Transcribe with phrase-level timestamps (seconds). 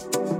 [0.00, 0.37] you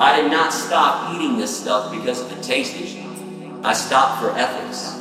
[0.00, 2.76] I did not stop eating this stuff because of the taste.
[3.64, 4.94] I stopped for ethics,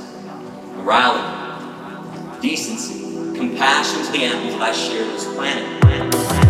[0.76, 5.82] morality, decency, compassion to the animals I share this planet.
[5.82, 6.47] planet, planet.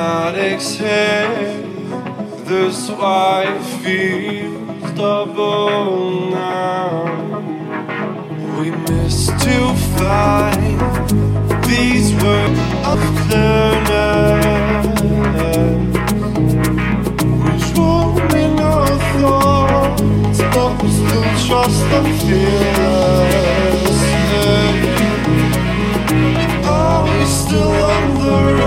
[0.00, 1.60] Not exhale,
[2.48, 7.04] that's why it feels double now.
[8.58, 9.56] We miss to
[9.98, 10.80] find
[11.68, 12.60] these words
[12.90, 14.86] of clearness.
[17.44, 24.00] Which one in our thoughts, but we still trust and fearless.
[26.76, 28.59] Are we still on the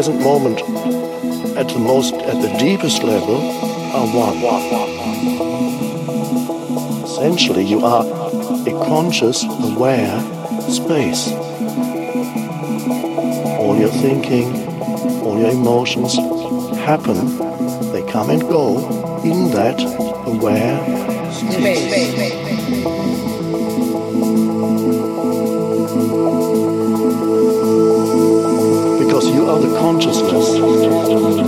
[0.00, 0.58] present moment
[1.58, 3.36] at the most, at the deepest level,
[3.92, 4.38] are one.
[7.04, 8.06] Essentially, you are
[8.66, 10.18] a conscious, aware
[10.70, 11.30] space.
[13.58, 14.48] All your thinking,
[15.22, 16.16] all your emotions
[16.78, 17.36] happen,
[17.92, 18.78] they come and go
[19.22, 19.78] in that
[20.26, 20.78] aware
[21.30, 22.49] space.
[29.50, 31.39] Are the consciousness.